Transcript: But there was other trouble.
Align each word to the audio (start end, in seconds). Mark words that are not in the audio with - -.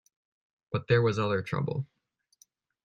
But 0.71 0.87
there 0.87 1.03
was 1.03 1.19
other 1.19 1.43
trouble. 1.43 1.85